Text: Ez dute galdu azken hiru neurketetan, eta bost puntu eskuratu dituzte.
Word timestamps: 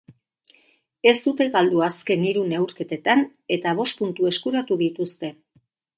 Ez 1.11 1.17
dute 1.25 1.45
galdu 1.55 1.83
azken 1.87 2.25
hiru 2.29 2.45
neurketetan, 2.53 3.21
eta 3.59 3.75
bost 3.81 4.01
puntu 4.03 4.31
eskuratu 4.31 4.79
dituzte. 4.85 5.33